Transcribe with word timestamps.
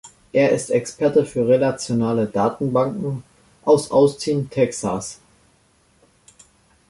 Er 0.33 0.49
ist 0.49 0.71
Experte 0.71 1.27
für 1.27 1.47
Relationale 1.47 2.25
Datenbanken 2.25 3.23
aus 3.63 3.91
Austin, 3.91 4.49
Texas. 4.49 5.19